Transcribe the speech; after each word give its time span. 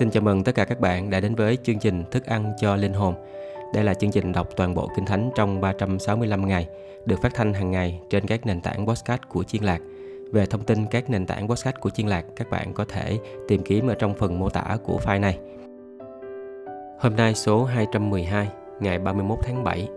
Xin 0.00 0.10
chào 0.10 0.22
mừng 0.22 0.44
tất 0.44 0.54
cả 0.54 0.64
các 0.64 0.80
bạn 0.80 1.10
đã 1.10 1.20
đến 1.20 1.34
với 1.34 1.58
chương 1.62 1.78
trình 1.78 2.04
Thức 2.10 2.26
ăn 2.26 2.52
cho 2.60 2.76
linh 2.76 2.92
hồn. 2.92 3.14
Đây 3.74 3.84
là 3.84 3.94
chương 3.94 4.10
trình 4.10 4.32
đọc 4.32 4.48
toàn 4.56 4.74
bộ 4.74 4.88
Kinh 4.96 5.06
Thánh 5.06 5.30
trong 5.34 5.60
365 5.60 6.48
ngày, 6.48 6.68
được 7.06 7.16
phát 7.22 7.34
thanh 7.34 7.54
hàng 7.54 7.70
ngày 7.70 8.00
trên 8.10 8.26
các 8.26 8.46
nền 8.46 8.60
tảng 8.60 8.86
podcast 8.86 9.20
của 9.28 9.42
Chiên 9.44 9.62
Lạc. 9.62 9.80
Về 10.32 10.46
thông 10.46 10.64
tin 10.64 10.86
các 10.86 11.10
nền 11.10 11.26
tảng 11.26 11.48
podcast 11.48 11.76
của 11.80 11.90
Chiên 11.90 12.06
Lạc, 12.06 12.24
các 12.36 12.50
bạn 12.50 12.72
có 12.72 12.84
thể 12.84 13.18
tìm 13.48 13.62
kiếm 13.62 13.86
ở 13.86 13.94
trong 13.94 14.14
phần 14.14 14.38
mô 14.38 14.48
tả 14.48 14.76
của 14.84 15.00
file 15.04 15.20
này. 15.20 15.38
Hôm 17.00 17.16
nay 17.16 17.34
số 17.34 17.64
212, 17.64 18.48
ngày 18.80 18.98
31 18.98 19.38
tháng 19.42 19.64
7, 19.64 19.88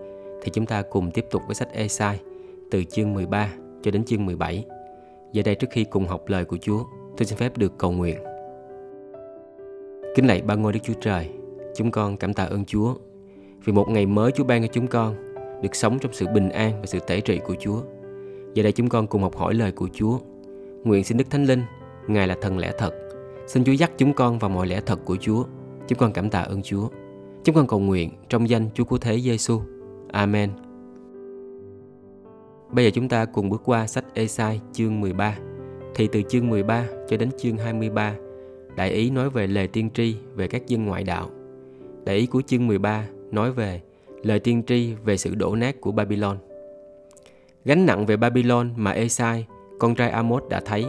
thì 0.42 0.52
chúng 0.54 0.66
ta 0.66 0.82
cùng 0.82 1.12
tiếp 1.12 1.26
tục 1.32 1.42
với 1.48 1.56
sách 1.56 1.74
Esai 1.74 2.20
từ 2.72 2.84
chương 2.84 3.14
13 3.14 3.50
cho 3.84 3.92
đến 3.92 4.06
chương 4.06 4.26
17. 4.26 4.66
Giờ 5.32 5.44
đây 5.46 5.56
trước 5.56 5.70
khi 5.72 5.84
cùng 5.84 6.08
học 6.08 6.22
lời 6.28 6.46
của 6.46 6.58
Chúa, 6.62 6.84
tôi 7.18 7.26
xin 7.26 7.38
phép 7.38 7.58
được 7.58 7.78
cầu 7.78 7.92
nguyện. 7.92 8.18
Kính 10.16 10.28
lạy 10.28 10.42
ba 10.42 10.56
ngôi 10.56 10.74
Đức 10.74 10.80
Chúa 10.84 10.94
Trời, 11.02 11.30
chúng 11.76 11.92
con 11.92 12.18
cảm 12.18 12.34
tạ 12.34 12.44
ơn 12.44 12.66
Chúa 12.66 12.96
vì 13.66 13.74
một 13.74 13.90
ngày 13.90 14.06
mới 14.06 14.32
Chúa 14.32 14.44
ban 14.44 14.62
cho 14.62 14.68
chúng 14.68 14.88
con 14.88 15.16
được 15.62 15.76
sống 15.76 16.00
trong 16.00 16.14
sự 16.14 16.26
bình 16.34 16.50
an 16.50 16.72
và 16.80 16.86
sự 16.86 17.00
tể 17.08 17.22
trị 17.22 17.40
của 17.46 17.56
Chúa. 17.60 17.82
Giờ 18.54 18.64
đây 18.64 18.72
chúng 18.72 18.90
con 18.90 19.08
cùng 19.08 19.22
học 19.22 19.36
hỏi 19.36 19.54
lời 19.54 19.72
của 19.72 19.88
Chúa. 19.94 20.20
Nguyện 20.84 21.04
xin 21.04 21.18
Đức 21.18 21.30
Thánh 21.30 21.46
Linh, 21.46 21.62
Ngài 22.08 22.28
là 22.28 22.36
thần 22.42 22.58
lẽ 22.58 22.72
thật. 22.78 22.94
Xin 23.48 23.64
Chúa 23.64 23.72
dắt 23.72 23.92
chúng 23.98 24.14
con 24.14 24.40
vào 24.40 24.50
mọi 24.50 24.68
lẽ 24.68 24.82
thật 24.86 25.00
của 25.06 25.16
Chúa. 25.16 25.44
Chúng 25.88 26.00
con 26.00 26.14
cảm 26.14 26.30
tạ 26.30 26.42
ơn 26.42 26.62
Chúa. 26.62 26.88
Chúng 27.44 27.56
con 27.56 27.68
cầu 27.68 27.80
nguyện 27.80 28.10
trong 28.30 28.50
danh 28.50 28.70
Chúa 28.74 28.84
Cứu 28.84 29.00
Thế 29.00 29.20
Giêsu. 29.20 29.62
Amen. 30.12 30.50
Bây 32.72 32.86
giờ 32.86 32.92
chúng 32.94 33.10
ta 33.10 33.26
cùng 33.26 33.50
bước 33.50 33.62
qua 33.66 33.88
sách 33.88 34.06
Esai 34.14 34.62
chương 34.74 35.02
13. 35.02 35.38
Thì 35.96 36.08
từ 36.12 36.22
chương 36.30 36.50
13 36.50 36.86
cho 37.10 37.18
đến 37.18 37.30
chương 37.38 37.58
23 37.58 38.16
Đại 38.76 38.92
ý 38.92 39.10
nói 39.10 39.30
về 39.30 39.48
lời 39.48 39.68
tiên 39.68 39.90
tri 39.94 40.16
về 40.36 40.48
các 40.48 40.68
dân 40.68 40.86
ngoại 40.86 41.04
đạo. 41.04 41.30
Đại 42.06 42.16
ý 42.16 42.26
của 42.26 42.42
chương 42.42 42.68
13 42.68 43.06
nói 43.32 43.52
về 43.52 43.82
lời 44.24 44.40
tiên 44.40 44.64
tri 44.68 44.94
về 45.06 45.18
sự 45.18 45.36
đổ 45.36 45.56
nát 45.56 45.82
của 45.82 45.92
Babylon. 45.92 46.38
Gánh 47.66 47.86
nặng 47.86 48.06
về 48.06 48.18
Babylon 48.18 48.74
mà 48.76 48.92
Esai, 48.92 49.46
con 49.80 49.96
trai 49.96 50.10
Amos 50.10 50.44
đã 50.50 50.62
thấy. 50.66 50.86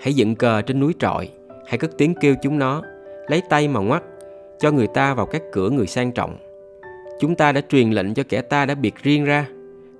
Hãy 0.00 0.14
dựng 0.14 0.34
cờ 0.34 0.62
trên 0.62 0.80
núi 0.80 0.94
trọi, 0.98 1.28
hãy 1.66 1.78
cất 1.78 1.98
tiếng 1.98 2.14
kêu 2.20 2.34
chúng 2.42 2.58
nó, 2.58 2.82
lấy 3.28 3.42
tay 3.48 3.68
mà 3.68 3.80
ngoắt, 3.80 4.02
cho 4.58 4.70
người 4.70 4.86
ta 4.86 5.14
vào 5.14 5.26
các 5.26 5.42
cửa 5.52 5.70
người 5.70 5.86
sang 5.86 6.12
trọng. 6.12 6.36
Chúng 7.20 7.34
ta 7.34 7.52
đã 7.52 7.60
truyền 7.60 7.90
lệnh 7.90 8.14
cho 8.14 8.22
kẻ 8.28 8.42
ta 8.42 8.66
đã 8.66 8.74
biệt 8.74 8.94
riêng 9.02 9.24
ra 9.24 9.46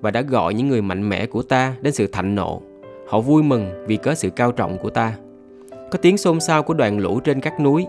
và 0.01 0.11
đã 0.11 0.21
gọi 0.21 0.55
những 0.55 0.69
người 0.69 0.83
mạnh 0.83 1.09
mẽ 1.09 1.27
của 1.27 1.43
ta 1.43 1.77
đến 1.81 1.93
sự 1.93 2.07
thạnh 2.07 2.35
nộ. 2.35 2.63
Họ 3.09 3.21
vui 3.21 3.43
mừng 3.43 3.85
vì 3.87 3.97
có 3.97 4.15
sự 4.15 4.31
cao 4.31 4.53
trọng 4.53 4.79
của 4.79 4.91
ta. 4.91 5.17
Có 5.91 5.99
tiếng 6.03 6.19
xôn 6.19 6.41
xao 6.41 6.63
của 6.63 6.75
đoàn 6.75 6.99
lũ 6.99 7.21
trên 7.21 7.41
các 7.41 7.61
núi, 7.61 7.87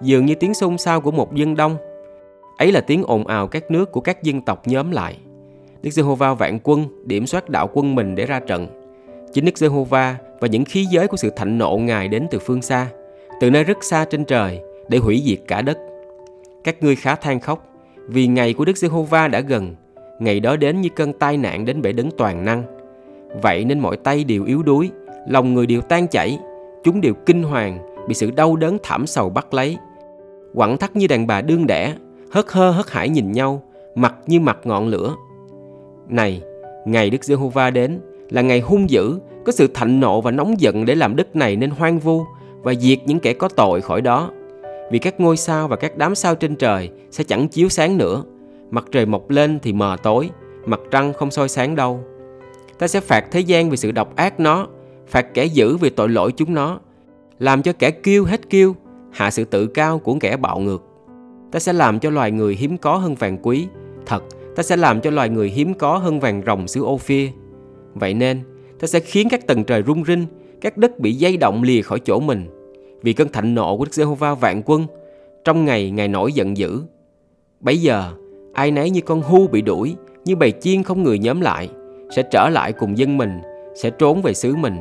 dường 0.00 0.26
như 0.26 0.34
tiếng 0.34 0.54
xôn 0.54 0.78
xao 0.78 1.00
của 1.00 1.10
một 1.10 1.34
dân 1.34 1.56
đông. 1.56 1.76
Ấy 2.58 2.72
là 2.72 2.80
tiếng 2.80 3.02
ồn 3.06 3.26
ào 3.26 3.46
các 3.46 3.70
nước 3.70 3.92
của 3.92 4.00
các 4.00 4.22
dân 4.22 4.40
tộc 4.40 4.62
nhóm 4.66 4.90
lại. 4.90 5.16
Đức 5.82 5.90
Giê-hô-va 5.90 6.34
vạn 6.34 6.58
quân 6.62 6.84
điểm 7.04 7.26
soát 7.26 7.48
đạo 7.48 7.70
quân 7.72 7.94
mình 7.94 8.14
để 8.14 8.26
ra 8.26 8.40
trận. 8.40 8.66
Chính 9.32 9.44
Đức 9.44 9.58
Giê-hô-va 9.58 10.16
và 10.40 10.48
những 10.48 10.64
khí 10.64 10.84
giới 10.84 11.08
của 11.08 11.16
sự 11.16 11.30
thạnh 11.30 11.58
nộ 11.58 11.76
Ngài 11.76 12.08
đến 12.08 12.26
từ 12.30 12.38
phương 12.38 12.62
xa, 12.62 12.86
từ 13.40 13.50
nơi 13.50 13.64
rất 13.64 13.84
xa 13.84 14.04
trên 14.04 14.24
trời 14.24 14.60
để 14.88 14.98
hủy 14.98 15.22
diệt 15.24 15.38
cả 15.48 15.62
đất. 15.62 15.78
Các 16.64 16.82
ngươi 16.82 16.96
khá 16.96 17.14
than 17.14 17.40
khóc 17.40 17.64
vì 18.06 18.26
ngày 18.26 18.54
của 18.54 18.64
Đức 18.64 18.76
Giê-hô-va 18.76 19.28
đã 19.28 19.40
gần, 19.40 19.74
ngày 20.18 20.40
đó 20.40 20.56
đến 20.56 20.80
như 20.80 20.88
cơn 20.88 21.12
tai 21.12 21.36
nạn 21.36 21.64
đến 21.64 21.82
bể 21.82 21.92
đấng 21.92 22.10
toàn 22.18 22.44
năng. 22.44 22.62
Vậy 23.42 23.64
nên 23.64 23.78
mọi 23.78 23.96
tay 23.96 24.24
đều 24.24 24.44
yếu 24.44 24.62
đuối, 24.62 24.90
lòng 25.28 25.54
người 25.54 25.66
đều 25.66 25.80
tan 25.80 26.08
chảy, 26.08 26.38
Chúng 26.84 27.00
đều 27.00 27.14
kinh 27.14 27.42
hoàng, 27.42 27.78
bị 28.08 28.14
sự 28.14 28.30
đau 28.30 28.56
đớn 28.56 28.78
thảm 28.82 29.06
sầu 29.06 29.30
bắt 29.30 29.54
lấy. 29.54 29.76
Quẳng 30.54 30.78
thắt 30.78 30.96
như 30.96 31.06
đàn 31.06 31.26
bà 31.26 31.40
đương 31.40 31.66
đẻ, 31.66 31.94
hớt 32.30 32.46
hơ 32.48 32.70
hớt 32.70 32.90
hải 32.90 33.08
nhìn 33.08 33.32
nhau, 33.32 33.62
mặt 33.94 34.14
như 34.26 34.40
mặt 34.40 34.58
ngọn 34.64 34.88
lửa. 34.88 35.14
Này, 36.08 36.42
ngày 36.86 37.10
Đức 37.10 37.24
Giê-hô-va 37.24 37.70
đến 37.70 38.00
là 38.30 38.42
ngày 38.42 38.60
hung 38.60 38.90
dữ, 38.90 39.18
có 39.44 39.52
sự 39.52 39.68
thạnh 39.74 40.00
nộ 40.00 40.20
và 40.20 40.30
nóng 40.30 40.60
giận 40.60 40.84
để 40.84 40.94
làm 40.94 41.16
đất 41.16 41.36
này 41.36 41.56
nên 41.56 41.70
hoang 41.70 41.98
vu 41.98 42.24
và 42.62 42.74
diệt 42.74 42.98
những 43.06 43.20
kẻ 43.20 43.32
có 43.32 43.48
tội 43.48 43.80
khỏi 43.80 44.00
đó. 44.00 44.30
Vì 44.90 44.98
các 44.98 45.20
ngôi 45.20 45.36
sao 45.36 45.68
và 45.68 45.76
các 45.76 45.96
đám 45.96 46.14
sao 46.14 46.34
trên 46.34 46.56
trời 46.56 46.90
sẽ 47.10 47.24
chẳng 47.24 47.48
chiếu 47.48 47.68
sáng 47.68 47.98
nữa. 47.98 48.22
Mặt 48.70 48.84
trời 48.92 49.06
mọc 49.06 49.30
lên 49.30 49.58
thì 49.62 49.72
mờ 49.72 49.96
tối, 50.02 50.30
mặt 50.66 50.80
trăng 50.90 51.12
không 51.12 51.30
soi 51.30 51.48
sáng 51.48 51.76
đâu. 51.76 52.00
Ta 52.78 52.88
sẽ 52.88 53.00
phạt 53.00 53.24
thế 53.30 53.40
gian 53.40 53.70
vì 53.70 53.76
sự 53.76 53.92
độc 53.92 54.16
ác 54.16 54.40
nó 54.40 54.66
phạt 55.08 55.34
kẻ 55.34 55.44
dữ 55.44 55.76
vì 55.76 55.90
tội 55.90 56.08
lỗi 56.08 56.32
chúng 56.32 56.54
nó, 56.54 56.80
làm 57.38 57.62
cho 57.62 57.72
kẻ 57.72 57.90
kiêu 57.90 58.24
hết 58.24 58.50
kiêu, 58.50 58.74
hạ 59.10 59.30
sự 59.30 59.44
tự 59.44 59.66
cao 59.66 59.98
của 59.98 60.16
kẻ 60.20 60.36
bạo 60.36 60.58
ngược. 60.58 60.84
Ta 61.52 61.58
sẽ 61.58 61.72
làm 61.72 62.00
cho 62.00 62.10
loài 62.10 62.30
người 62.30 62.54
hiếm 62.54 62.78
có 62.78 62.96
hơn 62.96 63.14
vàng 63.14 63.38
quý, 63.42 63.66
thật, 64.06 64.24
ta 64.56 64.62
sẽ 64.62 64.76
làm 64.76 65.00
cho 65.00 65.10
loài 65.10 65.28
người 65.28 65.48
hiếm 65.48 65.74
có 65.74 65.98
hơn 65.98 66.20
vàng 66.20 66.42
rồng 66.46 66.68
xứ 66.68 66.82
Ophir. 66.82 67.30
Vậy 67.94 68.14
nên, 68.14 68.40
ta 68.80 68.86
sẽ 68.86 69.00
khiến 69.00 69.28
các 69.30 69.46
tầng 69.46 69.64
trời 69.64 69.82
rung 69.86 70.04
rinh, 70.04 70.26
các 70.60 70.76
đất 70.76 70.98
bị 70.98 71.12
dây 71.12 71.36
động 71.36 71.62
lìa 71.62 71.82
khỏi 71.82 72.00
chỗ 72.04 72.20
mình, 72.20 72.46
vì 73.02 73.12
cơn 73.12 73.28
thạnh 73.28 73.54
nộ 73.54 73.76
của 73.76 73.84
Đức 73.84 73.94
Giê-hô-va 73.94 74.34
vạn 74.34 74.62
quân 74.64 74.86
trong 75.44 75.64
ngày 75.64 75.90
ngài 75.90 76.08
nổi 76.08 76.32
giận 76.32 76.56
dữ. 76.56 76.82
Bấy 77.60 77.78
giờ, 77.78 78.12
ai 78.54 78.70
nấy 78.70 78.90
như 78.90 79.00
con 79.00 79.22
hu 79.22 79.46
bị 79.46 79.62
đuổi, 79.62 79.96
như 80.24 80.36
bầy 80.36 80.52
chiên 80.60 80.82
không 80.82 81.02
người 81.02 81.18
nhóm 81.18 81.40
lại, 81.40 81.70
sẽ 82.16 82.22
trở 82.22 82.48
lại 82.48 82.72
cùng 82.72 82.98
dân 82.98 83.16
mình, 83.16 83.40
sẽ 83.74 83.90
trốn 83.90 84.22
về 84.22 84.34
xứ 84.34 84.56
mình 84.56 84.76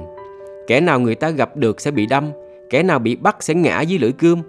Kẻ 0.67 0.81
nào 0.81 0.99
người 0.99 1.15
ta 1.15 1.29
gặp 1.29 1.57
được 1.57 1.81
sẽ 1.81 1.91
bị 1.91 2.05
đâm, 2.05 2.31
kẻ 2.69 2.83
nào 2.83 2.99
bị 2.99 3.15
bắt 3.15 3.37
sẽ 3.39 3.53
ngã 3.53 3.81
dưới 3.81 3.99
lưỡi 3.99 4.11
cươm. 4.11 4.41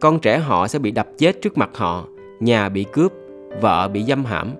Con 0.00 0.18
trẻ 0.18 0.38
họ 0.38 0.68
sẽ 0.68 0.78
bị 0.78 0.90
đập 0.90 1.06
chết 1.18 1.42
trước 1.42 1.58
mặt 1.58 1.70
họ, 1.74 2.04
nhà 2.40 2.68
bị 2.68 2.84
cướp, 2.92 3.12
vợ 3.60 3.88
bị 3.88 4.02
dâm 4.02 4.24
hãm. 4.24 4.52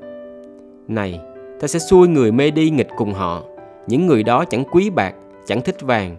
Này, 0.88 1.20
ta 1.60 1.68
sẽ 1.68 1.78
xui 1.78 2.08
người 2.08 2.32
mê 2.32 2.50
đi 2.50 2.70
nghịch 2.70 2.88
cùng 2.96 3.12
họ, 3.12 3.42
những 3.86 4.06
người 4.06 4.22
đó 4.22 4.44
chẳng 4.44 4.64
quý 4.64 4.90
bạc, 4.90 5.14
chẳng 5.46 5.62
thích 5.62 5.82
vàng, 5.82 6.16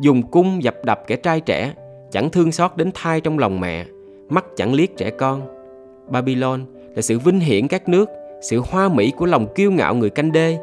dùng 0.00 0.22
cung 0.22 0.62
dập 0.62 0.74
đập 0.84 1.02
kẻ 1.06 1.16
trai 1.16 1.40
trẻ, 1.40 1.72
chẳng 2.10 2.30
thương 2.30 2.52
xót 2.52 2.70
đến 2.76 2.90
thai 2.94 3.20
trong 3.20 3.38
lòng 3.38 3.60
mẹ, 3.60 3.86
mắt 4.28 4.44
chẳng 4.56 4.74
liếc 4.74 4.96
trẻ 4.96 5.10
con. 5.10 5.42
Babylon 6.08 6.64
là 6.94 7.02
sự 7.02 7.18
vinh 7.18 7.40
hiển 7.40 7.68
các 7.68 7.88
nước, 7.88 8.08
sự 8.42 8.62
hoa 8.66 8.88
mỹ 8.88 9.12
của 9.16 9.26
lòng 9.26 9.54
kiêu 9.54 9.70
ngạo 9.70 9.94
người 9.94 10.10
canh 10.10 10.32
đê, 10.32 10.58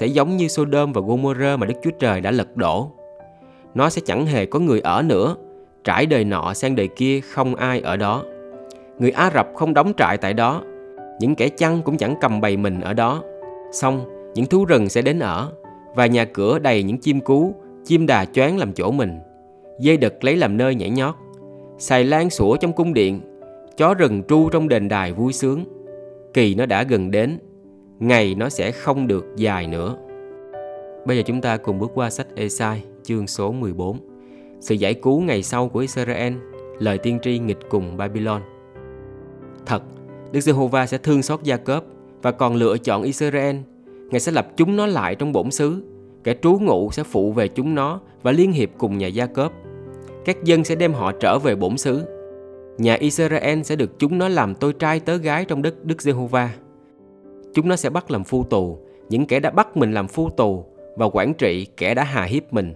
sẽ 0.00 0.06
giống 0.06 0.36
như 0.36 0.48
Sodom 0.48 0.92
và 0.92 1.00
Gomorrah 1.00 1.58
mà 1.58 1.66
Đức 1.66 1.74
Chúa 1.82 1.90
Trời 1.98 2.20
đã 2.20 2.30
lật 2.30 2.56
đổ 2.56 2.90
nó 3.74 3.90
sẽ 3.90 4.02
chẳng 4.06 4.26
hề 4.26 4.46
có 4.46 4.58
người 4.58 4.80
ở 4.80 5.02
nữa. 5.02 5.36
Trải 5.84 6.06
đời 6.06 6.24
nọ 6.24 6.54
sang 6.54 6.76
đời 6.76 6.88
kia 6.88 7.20
không 7.20 7.54
ai 7.54 7.80
ở 7.80 7.96
đó. 7.96 8.24
Người 8.98 9.10
Ả 9.10 9.30
Rập 9.34 9.48
không 9.54 9.74
đóng 9.74 9.92
trại 9.96 10.16
tại 10.16 10.34
đó. 10.34 10.62
Những 11.20 11.34
kẻ 11.34 11.48
chăn 11.48 11.82
cũng 11.82 11.96
chẳng 11.96 12.14
cầm 12.20 12.40
bầy 12.40 12.56
mình 12.56 12.80
ở 12.80 12.94
đó. 12.94 13.22
Xong, 13.72 14.04
những 14.34 14.46
thú 14.46 14.64
rừng 14.64 14.88
sẽ 14.88 15.02
đến 15.02 15.18
ở 15.18 15.52
và 15.94 16.06
nhà 16.06 16.24
cửa 16.24 16.58
đầy 16.58 16.82
những 16.82 16.98
chim 16.98 17.20
cú, 17.20 17.54
chim 17.84 18.06
đà 18.06 18.24
choáng 18.24 18.58
làm 18.58 18.72
chỗ 18.72 18.90
mình. 18.90 19.18
Dây 19.80 19.96
đực 19.96 20.24
lấy 20.24 20.36
làm 20.36 20.56
nơi 20.56 20.74
nhảy 20.74 20.90
nhót. 20.90 21.14
Xài 21.78 22.04
lan 22.04 22.30
sủa 22.30 22.56
trong 22.56 22.72
cung 22.72 22.94
điện, 22.94 23.20
chó 23.76 23.94
rừng 23.94 24.22
tru 24.28 24.48
trong 24.48 24.68
đền 24.68 24.88
đài 24.88 25.12
vui 25.12 25.32
sướng. 25.32 25.64
Kỳ 26.34 26.54
nó 26.54 26.66
đã 26.66 26.82
gần 26.82 27.10
đến, 27.10 27.38
ngày 27.98 28.34
nó 28.34 28.48
sẽ 28.48 28.70
không 28.70 29.06
được 29.06 29.26
dài 29.36 29.66
nữa. 29.66 29.96
Bây 31.06 31.16
giờ 31.16 31.22
chúng 31.26 31.40
ta 31.40 31.56
cùng 31.56 31.78
bước 31.78 31.90
qua 31.94 32.10
sách 32.10 32.26
Esai 32.34 32.82
chương 33.08 33.26
số 33.26 33.52
14 33.52 33.98
Sự 34.60 34.74
giải 34.74 34.94
cứu 34.94 35.20
ngày 35.20 35.42
sau 35.42 35.68
của 35.68 35.78
Israel 35.78 36.32
Lời 36.78 36.98
tiên 36.98 37.18
tri 37.22 37.38
nghịch 37.38 37.58
cùng 37.70 37.96
Babylon 37.96 38.42
Thật, 39.66 39.82
Đức 40.32 40.40
Giê-hô-va 40.40 40.86
sẽ 40.86 40.98
thương 40.98 41.22
xót 41.22 41.42
Gia 41.42 41.56
Cớp 41.56 41.84
và 42.22 42.32
còn 42.32 42.54
lựa 42.54 42.78
chọn 42.78 43.02
Israel. 43.02 43.56
Ngài 44.10 44.20
sẽ 44.20 44.32
lập 44.32 44.48
chúng 44.56 44.76
nó 44.76 44.86
lại 44.86 45.14
trong 45.14 45.32
bổn 45.32 45.50
xứ. 45.50 45.82
Kẻ 46.24 46.34
trú 46.42 46.58
ngụ 46.58 46.90
sẽ 46.92 47.02
phụ 47.02 47.32
về 47.32 47.48
chúng 47.48 47.74
nó 47.74 48.00
và 48.22 48.32
liên 48.32 48.52
hiệp 48.52 48.70
cùng 48.78 48.98
nhà 48.98 49.06
Gia 49.06 49.26
Cớp. 49.26 49.52
Các 50.24 50.44
dân 50.44 50.64
sẽ 50.64 50.74
đem 50.74 50.92
họ 50.92 51.12
trở 51.12 51.38
về 51.38 51.54
bổn 51.54 51.78
xứ. 51.78 52.04
Nhà 52.78 52.94
Israel 52.94 53.62
sẽ 53.62 53.76
được 53.76 53.98
chúng 53.98 54.18
nó 54.18 54.28
làm 54.28 54.54
tôi 54.54 54.72
trai 54.72 55.00
tớ 55.00 55.16
gái 55.16 55.44
trong 55.44 55.62
đất 55.62 55.84
Đức 55.84 56.02
Giê-hô-va. 56.02 56.50
Chúng 57.54 57.68
nó 57.68 57.76
sẽ 57.76 57.90
bắt 57.90 58.10
làm 58.10 58.24
phu 58.24 58.44
tù, 58.44 58.78
những 59.08 59.26
kẻ 59.26 59.40
đã 59.40 59.50
bắt 59.50 59.76
mình 59.76 59.92
làm 59.92 60.08
phu 60.08 60.30
tù 60.30 60.64
và 60.96 61.06
quản 61.12 61.34
trị 61.34 61.66
kẻ 61.76 61.94
đã 61.94 62.04
hà 62.04 62.22
hiếp 62.22 62.52
mình. 62.52 62.74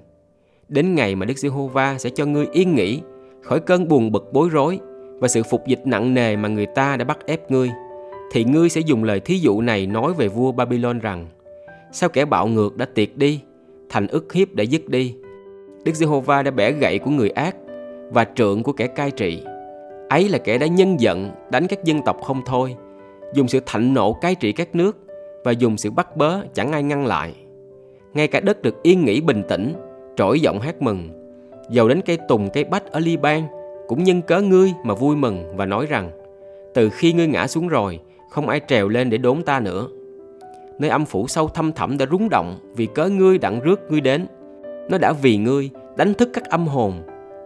Đến 0.72 0.94
ngày 0.94 1.14
mà 1.14 1.26
Đức 1.26 1.38
Giê-hô-va 1.38 1.98
sẽ 1.98 2.10
cho 2.10 2.26
ngươi 2.26 2.46
yên 2.52 2.74
nghỉ 2.74 3.00
khỏi 3.40 3.60
cơn 3.60 3.88
buồn 3.88 4.12
bực 4.12 4.32
bối 4.32 4.48
rối 4.48 4.78
và 5.18 5.28
sự 5.28 5.42
phục 5.42 5.66
dịch 5.66 5.86
nặng 5.86 6.14
nề 6.14 6.36
mà 6.36 6.48
người 6.48 6.66
ta 6.66 6.96
đã 6.96 7.04
bắt 7.04 7.18
ép 7.26 7.50
ngươi, 7.50 7.70
thì 8.32 8.44
ngươi 8.44 8.68
sẽ 8.68 8.80
dùng 8.80 9.04
lời 9.04 9.20
thí 9.20 9.38
dụ 9.38 9.60
này 9.60 9.86
nói 9.86 10.12
về 10.12 10.28
vua 10.28 10.52
Babylon 10.52 10.98
rằng 10.98 11.26
Sao 11.92 12.08
kẻ 12.08 12.24
bạo 12.24 12.46
ngược 12.46 12.76
đã 12.76 12.86
tiệt 12.94 13.08
đi, 13.14 13.40
thành 13.88 14.06
ức 14.06 14.32
hiếp 14.32 14.54
đã 14.54 14.64
dứt 14.64 14.88
đi. 14.88 15.14
Đức 15.84 15.94
Giê-hô-va 15.94 16.42
đã 16.42 16.50
bẻ 16.50 16.72
gậy 16.72 16.98
của 16.98 17.10
người 17.10 17.30
ác 17.30 17.56
và 18.10 18.26
trượng 18.34 18.62
của 18.62 18.72
kẻ 18.72 18.86
cai 18.86 19.10
trị. 19.10 19.42
Ấy 20.08 20.28
là 20.28 20.38
kẻ 20.38 20.58
đã 20.58 20.66
nhân 20.66 21.00
giận 21.00 21.30
đánh 21.50 21.66
các 21.66 21.84
dân 21.84 22.02
tộc 22.02 22.22
không 22.22 22.42
thôi, 22.46 22.76
dùng 23.34 23.48
sự 23.48 23.60
thạnh 23.66 23.94
nộ 23.94 24.12
cai 24.12 24.34
trị 24.34 24.52
các 24.52 24.74
nước 24.74 24.98
và 25.44 25.52
dùng 25.52 25.76
sự 25.76 25.90
bắt 25.90 26.16
bớ 26.16 26.40
chẳng 26.54 26.72
ai 26.72 26.82
ngăn 26.82 27.06
lại. 27.06 27.34
Ngay 28.14 28.28
cả 28.28 28.40
đất 28.40 28.62
được 28.62 28.82
yên 28.82 29.04
nghỉ 29.04 29.20
bình 29.20 29.42
tĩnh 29.48 29.74
trỗi 30.16 30.40
giọng 30.40 30.60
hát 30.60 30.82
mừng. 30.82 31.08
Dầu 31.70 31.88
đến 31.88 32.00
cây 32.06 32.18
tùng, 32.28 32.50
cây 32.50 32.64
bách 32.64 32.92
ở 32.92 33.00
Liban, 33.00 33.42
cũng 33.88 34.04
nhân 34.04 34.22
cớ 34.22 34.40
ngươi 34.40 34.72
mà 34.84 34.94
vui 34.94 35.16
mừng 35.16 35.56
và 35.56 35.66
nói 35.66 35.86
rằng, 35.86 36.10
từ 36.74 36.90
khi 36.90 37.12
ngươi 37.12 37.26
ngã 37.26 37.46
xuống 37.46 37.68
rồi, 37.68 38.00
không 38.30 38.48
ai 38.48 38.60
trèo 38.68 38.88
lên 38.88 39.10
để 39.10 39.18
đốn 39.18 39.42
ta 39.42 39.60
nữa. 39.60 39.88
Nơi 40.78 40.90
âm 40.90 41.04
phủ 41.04 41.26
sâu 41.28 41.48
thâm 41.48 41.72
thẳm 41.72 41.98
đã 41.98 42.06
rúng 42.10 42.28
động 42.28 42.58
vì 42.76 42.86
cớ 42.86 43.08
ngươi 43.08 43.38
đặng 43.38 43.60
rước 43.60 43.80
ngươi 43.90 44.00
đến. 44.00 44.26
Nó 44.90 44.98
đã 44.98 45.12
vì 45.12 45.36
ngươi 45.36 45.70
đánh 45.96 46.14
thức 46.14 46.30
các 46.32 46.44
âm 46.44 46.66
hồn, 46.66 46.92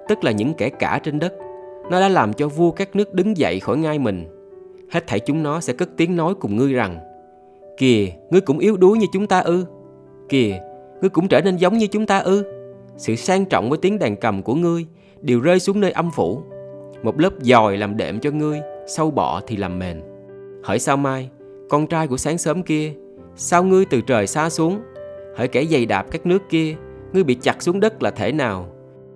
tức 0.08 0.24
là 0.24 0.30
những 0.30 0.54
kẻ 0.54 0.69
cả 0.69 1.00
trên 1.02 1.19
đất. 1.19 1.34
Nó 1.90 2.00
đã 2.00 2.08
làm 2.08 2.32
cho 2.32 2.48
vua 2.48 2.70
các 2.70 2.96
nước 2.96 3.14
đứng 3.14 3.36
dậy 3.36 3.60
khỏi 3.60 3.76
ngai 3.76 3.98
mình. 3.98 4.24
Hết 4.90 5.06
thảy 5.06 5.20
chúng 5.20 5.42
nó 5.42 5.60
sẽ 5.60 5.72
cất 5.72 5.88
tiếng 5.96 6.16
nói 6.16 6.34
cùng 6.40 6.56
ngươi 6.56 6.72
rằng, 6.72 6.98
kìa, 7.76 8.06
ngươi 8.30 8.40
cũng 8.40 8.58
yếu 8.58 8.76
đuối 8.76 8.98
như 8.98 9.06
chúng 9.12 9.26
ta 9.26 9.40
ư. 9.40 9.64
Kìa, 10.28 10.60
ngươi 11.00 11.10
cũng 11.10 11.28
trở 11.28 11.40
nên 11.40 11.56
giống 11.56 11.78
như 11.78 11.86
chúng 11.86 12.06
ta 12.06 12.19
ư 12.19 12.56
sự 12.96 13.16
sang 13.16 13.44
trọng 13.44 13.69
với 13.70 13.78
tiếng 13.82 13.98
đàn 13.98 14.16
cầm 14.16 14.43
của 14.43 14.54
ngươi 14.54 14.87
đều 15.20 15.40
rơi 15.40 15.60
xuống 15.60 15.81
nơi 15.81 15.90
âm 15.90 16.10
phủ. 16.10 16.43
Một 17.02 17.20
lớp 17.20 17.31
dòi 17.40 17.76
làm 17.76 17.96
đệm 17.96 18.20
cho 18.20 18.31
ngươi, 18.31 18.60
sâu 18.87 19.10
bọ 19.10 19.40
thì 19.46 19.56
làm 19.56 19.78
mền. 19.78 20.02
Hỡi 20.64 20.78
sao 20.78 20.96
mai, 20.96 21.31
con 21.69 21.87
trai 21.87 22.06
của 22.06 22.16
sáng 22.16 22.38
sớm 22.38 22.62
kia, 22.62 22.93
sao 23.37 23.64
ngươi 23.64 23.84
từ 23.84 24.00
trời 24.00 24.26
xa 24.26 24.50
xuống? 24.50 24.81
Hỡi 25.37 25.48
kẻ 25.48 25.64
dày 25.64 25.87
đạp 25.87 26.06
các 26.10 26.26
nước 26.26 26.43
kia, 26.50 26.76
ngươi 27.12 27.25
bị 27.25 27.34
chặt 27.34 27.62
xuống 27.62 27.81
đất 27.81 28.02
là 28.02 28.10
thể 28.10 28.32
nào? 28.32 28.69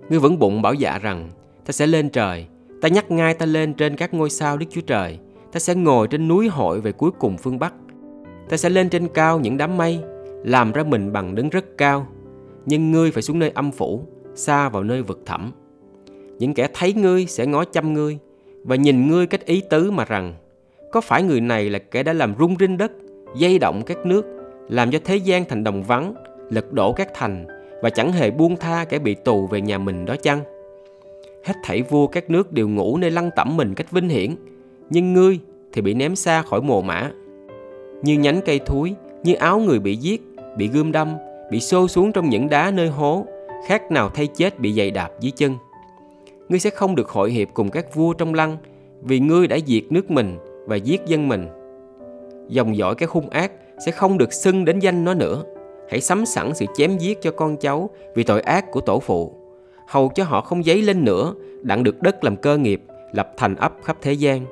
Ngươi 0.09 0.19
vẫn 0.19 0.39
bụng 0.39 0.61
bảo 0.61 0.73
dạ 0.73 0.99
rằng, 0.99 1.29
ta 1.65 1.71
sẽ 1.71 1.87
lên 1.87 2.09
trời, 2.09 2.45
ta 2.81 2.87
nhắc 2.87 3.11
ngay 3.11 3.33
ta 3.33 3.45
lên 3.45 3.73
trên 3.73 3.95
các 3.95 4.13
ngôi 4.13 4.29
sao 4.29 4.57
đức 4.57 4.65
chúa 4.69 4.81
trời, 4.81 5.19
ta 5.51 5.59
sẽ 5.59 5.75
ngồi 5.75 6.07
trên 6.07 6.27
núi 6.27 6.47
hội 6.47 6.81
về 6.81 6.91
cuối 6.91 7.11
cùng 7.19 7.37
phương 7.37 7.59
bắc. 7.59 7.73
Ta 8.49 8.57
sẽ 8.57 8.69
lên 8.69 8.89
trên 8.89 9.07
cao 9.07 9.39
những 9.39 9.57
đám 9.57 9.77
mây, 9.77 9.99
làm 10.43 10.71
ra 10.71 10.83
mình 10.83 11.13
bằng 11.13 11.35
đứng 11.35 11.49
rất 11.49 11.65
cao 11.77 12.07
nhưng 12.65 12.91
ngươi 12.91 13.11
phải 13.11 13.23
xuống 13.23 13.39
nơi 13.39 13.49
âm 13.49 13.71
phủ, 13.71 14.05
xa 14.35 14.69
vào 14.69 14.83
nơi 14.83 15.01
vực 15.01 15.21
thẳm. 15.25 15.51
Những 16.39 16.53
kẻ 16.53 16.67
thấy 16.73 16.93
ngươi 16.93 17.25
sẽ 17.25 17.45
ngó 17.45 17.65
chăm 17.65 17.93
ngươi 17.93 18.17
và 18.63 18.75
nhìn 18.75 19.07
ngươi 19.07 19.27
cách 19.27 19.45
ý 19.45 19.61
tứ 19.69 19.91
mà 19.91 20.05
rằng, 20.05 20.33
có 20.91 21.01
phải 21.01 21.23
người 21.23 21.41
này 21.41 21.69
là 21.69 21.79
kẻ 21.79 22.03
đã 22.03 22.13
làm 22.13 22.33
rung 22.39 22.55
rinh 22.59 22.77
đất, 22.77 22.91
dây 23.35 23.59
động 23.59 23.81
các 23.85 24.05
nước, 24.05 24.25
làm 24.69 24.91
cho 24.91 24.99
thế 25.03 25.15
gian 25.15 25.45
thành 25.45 25.63
đồng 25.63 25.83
vắng, 25.83 26.13
lật 26.49 26.73
đổ 26.73 26.93
các 26.93 27.09
thành 27.13 27.47
và 27.81 27.89
chẳng 27.89 28.11
hề 28.11 28.31
buông 28.31 28.55
tha 28.55 28.85
kẻ 28.85 28.99
bị 28.99 29.15
tù 29.15 29.47
về 29.47 29.61
nhà 29.61 29.77
mình 29.77 30.05
đó 30.05 30.15
chăng? 30.23 30.39
Hết 31.45 31.53
thảy 31.63 31.81
vua 31.81 32.07
các 32.07 32.29
nước 32.29 32.51
đều 32.51 32.69
ngủ 32.69 32.97
nơi 32.97 33.11
lăng 33.11 33.29
tẩm 33.35 33.57
mình 33.57 33.75
cách 33.75 33.91
vinh 33.91 34.09
hiển, 34.09 34.35
nhưng 34.89 35.13
ngươi 35.13 35.39
thì 35.73 35.81
bị 35.81 35.93
ném 35.93 36.15
xa 36.15 36.41
khỏi 36.41 36.61
mồ 36.61 36.81
mã 36.81 37.11
như 38.01 38.19
nhánh 38.19 38.41
cây 38.45 38.59
thúi, 38.59 38.95
như 39.23 39.33
áo 39.33 39.59
người 39.59 39.79
bị 39.79 39.95
giết, 39.95 40.21
bị 40.57 40.67
gươm 40.67 40.91
đâm 40.91 41.17
bị 41.51 41.59
xô 41.59 41.87
xuống 41.87 42.11
trong 42.11 42.29
những 42.29 42.49
đá 42.49 42.71
nơi 42.71 42.87
hố, 42.87 43.25
khác 43.65 43.91
nào 43.91 44.09
thay 44.09 44.27
chết 44.27 44.59
bị 44.59 44.73
giày 44.73 44.91
đạp 44.91 45.09
dưới 45.19 45.31
chân. 45.31 45.55
Ngươi 46.49 46.59
sẽ 46.59 46.69
không 46.69 46.95
được 46.95 47.09
hội 47.09 47.31
hiệp 47.31 47.47
cùng 47.53 47.69
các 47.69 47.95
vua 47.95 48.13
trong 48.13 48.33
lăng, 48.33 48.57
vì 49.01 49.19
ngươi 49.19 49.47
đã 49.47 49.57
diệt 49.67 49.83
nước 49.89 50.11
mình 50.11 50.37
và 50.65 50.75
giết 50.75 51.01
dân 51.05 51.27
mình. 51.27 51.47
Dòng 52.47 52.77
dõi 52.77 52.95
cái 52.95 53.09
hung 53.11 53.29
ác 53.29 53.51
sẽ 53.85 53.91
không 53.91 54.17
được 54.17 54.33
xưng 54.33 54.65
đến 54.65 54.79
danh 54.79 55.05
nó 55.05 55.13
nữa. 55.13 55.43
Hãy 55.89 56.01
sắm 56.01 56.25
sẵn 56.25 56.53
sự 56.55 56.65
chém 56.75 56.97
giết 56.97 57.21
cho 57.21 57.31
con 57.31 57.57
cháu 57.57 57.89
vì 58.15 58.23
tội 58.23 58.41
ác 58.41 58.71
của 58.71 58.81
tổ 58.81 58.99
phụ. 58.99 59.35
Hầu 59.87 60.11
cho 60.15 60.23
họ 60.23 60.41
không 60.41 60.63
dấy 60.63 60.81
lên 60.81 61.05
nữa, 61.05 61.33
đặng 61.61 61.83
được 61.83 62.01
đất 62.01 62.23
làm 62.23 62.37
cơ 62.37 62.57
nghiệp, 62.57 62.81
lập 63.11 63.33
thành 63.37 63.55
ấp 63.55 63.73
khắp 63.83 63.97
thế 64.01 64.13
gian. 64.13 64.45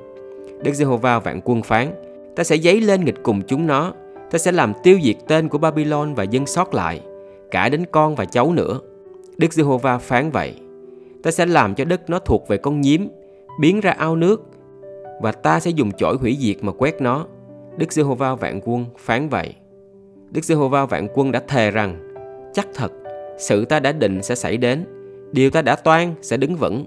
Đức 0.62 0.72
Giê-hô-va 0.72 1.18
vạn 1.18 1.40
quân 1.44 1.62
phán, 1.62 1.88
ta 2.36 2.44
sẽ 2.44 2.56
dấy 2.56 2.80
lên 2.80 3.04
nghịch 3.04 3.22
cùng 3.22 3.42
chúng 3.42 3.66
nó 3.66 3.92
ta 4.30 4.38
sẽ 4.38 4.52
làm 4.52 4.72
tiêu 4.82 4.98
diệt 5.02 5.16
tên 5.28 5.48
của 5.48 5.58
Babylon 5.58 6.14
và 6.14 6.22
dân 6.22 6.46
sót 6.46 6.74
lại, 6.74 7.00
cả 7.50 7.68
đến 7.68 7.84
con 7.90 8.14
và 8.14 8.24
cháu 8.24 8.52
nữa. 8.52 8.80
Đức 9.38 9.52
Giê-hô-va 9.52 9.98
phán 9.98 10.30
vậy, 10.30 10.54
ta 11.22 11.30
sẽ 11.30 11.46
làm 11.46 11.74
cho 11.74 11.84
đất 11.84 12.10
nó 12.10 12.18
thuộc 12.18 12.48
về 12.48 12.56
con 12.56 12.80
nhím, 12.80 13.08
biến 13.60 13.80
ra 13.80 13.90
ao 13.90 14.16
nước, 14.16 14.42
và 15.22 15.32
ta 15.32 15.60
sẽ 15.60 15.70
dùng 15.70 15.92
chổi 15.92 16.16
hủy 16.16 16.36
diệt 16.40 16.56
mà 16.60 16.72
quét 16.72 17.00
nó. 17.00 17.26
Đức 17.76 17.92
Giê-hô-va 17.92 18.34
vạn 18.34 18.60
quân 18.64 18.84
phán 18.98 19.28
vậy. 19.28 19.54
Đức 20.30 20.44
Giê-hô-va 20.44 20.86
vạn 20.86 21.08
quân 21.14 21.32
đã 21.32 21.42
thề 21.48 21.70
rằng, 21.70 22.14
chắc 22.54 22.68
thật, 22.74 22.92
sự 23.38 23.64
ta 23.64 23.80
đã 23.80 23.92
định 23.92 24.22
sẽ 24.22 24.34
xảy 24.34 24.56
đến, 24.56 24.84
điều 25.32 25.50
ta 25.50 25.62
đã 25.62 25.76
toan 25.76 26.14
sẽ 26.22 26.36
đứng 26.36 26.56
vững. 26.56 26.84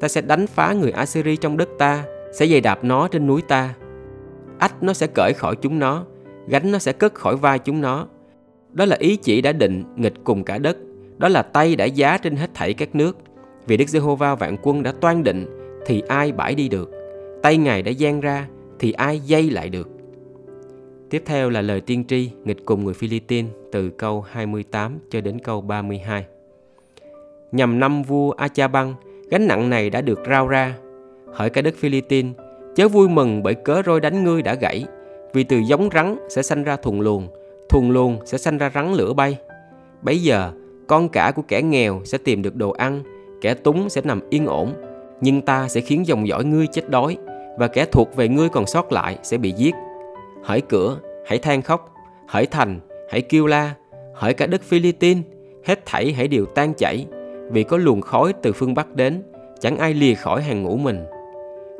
Ta 0.00 0.08
sẽ 0.08 0.20
đánh 0.20 0.46
phá 0.46 0.72
người 0.72 0.90
Assyri 0.90 1.36
trong 1.36 1.56
đất 1.56 1.68
ta, 1.78 2.04
sẽ 2.32 2.46
dày 2.46 2.60
đạp 2.60 2.84
nó 2.84 3.08
trên 3.08 3.26
núi 3.26 3.42
ta. 3.48 3.74
Ách 4.58 4.82
nó 4.82 4.92
sẽ 4.92 5.06
cởi 5.06 5.32
khỏi 5.32 5.56
chúng 5.56 5.78
nó 5.78 6.04
gánh 6.48 6.72
nó 6.72 6.78
sẽ 6.78 6.92
cất 6.92 7.14
khỏi 7.14 7.36
vai 7.36 7.58
chúng 7.58 7.80
nó. 7.80 8.06
Đó 8.72 8.84
là 8.84 8.96
ý 8.98 9.16
chỉ 9.16 9.40
đã 9.40 9.52
định 9.52 9.84
nghịch 9.96 10.14
cùng 10.24 10.44
cả 10.44 10.58
đất. 10.58 10.76
Đó 11.18 11.28
là 11.28 11.42
tay 11.42 11.76
đã 11.76 11.84
giá 11.84 12.18
trên 12.18 12.36
hết 12.36 12.50
thảy 12.54 12.74
các 12.74 12.94
nước. 12.94 13.16
Vì 13.66 13.76
Đức 13.76 13.88
Giê-hô-va 13.88 14.34
vạn 14.34 14.56
quân 14.62 14.82
đã 14.82 14.92
toan 15.00 15.24
định 15.24 15.46
thì 15.86 16.02
ai 16.08 16.32
bãi 16.32 16.54
đi 16.54 16.68
được? 16.68 16.90
Tay 17.42 17.56
Ngài 17.56 17.82
đã 17.82 17.92
giang 17.92 18.20
ra 18.20 18.48
thì 18.78 18.92
ai 18.92 19.20
dây 19.20 19.50
lại 19.50 19.70
được? 19.70 19.88
Tiếp 21.10 21.22
theo 21.26 21.50
là 21.50 21.60
lời 21.60 21.80
tiên 21.80 22.04
tri 22.08 22.30
nghịch 22.44 22.64
cùng 22.64 22.84
người 22.84 22.94
Philippines 22.94 23.52
từ 23.72 23.90
câu 23.90 24.20
28 24.20 24.98
cho 25.10 25.20
đến 25.20 25.38
câu 25.38 25.60
32. 25.60 26.26
Nhằm 27.52 27.80
năm 27.80 28.02
vua 28.02 28.30
Achabang, 28.30 28.94
gánh 29.30 29.46
nặng 29.46 29.70
này 29.70 29.90
đã 29.90 30.00
được 30.00 30.20
rao 30.28 30.48
ra. 30.48 30.76
Hỡi 31.32 31.50
cả 31.50 31.62
đất 31.62 31.74
Philippines, 31.76 32.34
chớ 32.74 32.88
vui 32.88 33.08
mừng 33.08 33.42
bởi 33.42 33.54
cớ 33.54 33.82
roi 33.86 34.00
đánh 34.00 34.24
ngươi 34.24 34.42
đã 34.42 34.54
gãy, 34.54 34.84
vì 35.34 35.44
từ 35.44 35.58
giống 35.58 35.88
rắn 35.94 36.16
sẽ 36.28 36.42
sanh 36.42 36.64
ra 36.64 36.76
thùng 36.76 37.00
luồng, 37.00 37.28
thùng 37.68 37.90
luồng 37.90 38.18
sẽ 38.24 38.38
sanh 38.38 38.58
ra 38.58 38.70
rắn 38.74 38.92
lửa 38.92 39.12
bay. 39.12 39.38
Bấy 40.02 40.22
giờ, 40.22 40.52
con 40.86 41.08
cả 41.08 41.32
của 41.36 41.42
kẻ 41.48 41.62
nghèo 41.62 42.00
sẽ 42.04 42.18
tìm 42.18 42.42
được 42.42 42.56
đồ 42.56 42.70
ăn, 42.70 43.02
kẻ 43.40 43.54
túng 43.54 43.88
sẽ 43.88 44.00
nằm 44.04 44.20
yên 44.30 44.46
ổn, 44.46 44.72
nhưng 45.20 45.42
ta 45.42 45.68
sẽ 45.68 45.80
khiến 45.80 46.06
dòng 46.06 46.28
dõi 46.28 46.44
ngươi 46.44 46.66
chết 46.66 46.90
đói, 46.90 47.16
và 47.58 47.68
kẻ 47.68 47.84
thuộc 47.84 48.16
về 48.16 48.28
ngươi 48.28 48.48
còn 48.48 48.66
sót 48.66 48.92
lại 48.92 49.18
sẽ 49.22 49.36
bị 49.36 49.52
giết 49.52 49.74
hỡi 50.44 50.60
cửa, 50.60 50.98
hãy 51.26 51.38
than 51.38 51.62
khóc, 51.62 51.94
hỡi 52.28 52.46
thành, 52.46 52.80
hãy 53.10 53.20
kêu 53.20 53.46
la, 53.46 53.74
hỡi 54.14 54.34
cả 54.34 54.46
đất 54.46 54.62
Philippines, 54.62 55.24
hết 55.64 55.86
thảy 55.86 56.12
hãy 56.12 56.28
đều 56.28 56.46
tan 56.46 56.74
chảy, 56.74 57.06
vì 57.50 57.62
có 57.62 57.76
luồng 57.76 58.00
khói 58.00 58.32
từ 58.42 58.52
phương 58.52 58.74
Bắc 58.74 58.94
đến, 58.94 59.22
chẳng 59.60 59.76
ai 59.76 59.94
lìa 59.94 60.14
khỏi 60.14 60.42
hàng 60.42 60.62
ngũ 60.62 60.76
mình. 60.76 61.04